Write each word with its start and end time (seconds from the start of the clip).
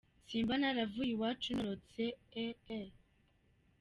Simba 0.27 0.53
naravuye 0.61 1.11
iwacu 1.13 1.49
ntorotse 1.55 2.03
ehh 2.41 2.57
ehhh. 2.77 2.93